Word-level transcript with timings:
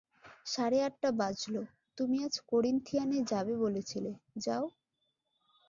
সাড়ে 0.45 0.77
আটটা 0.83 1.09
বাজল, 1.11 1.55
তুমি 1.97 2.17
আজ 2.23 2.35
কোরিন্থিয়ানে 2.49 3.19
যাবে 3.31 3.53
বলেছিলে, 3.57 4.11
যাও। 4.37 4.65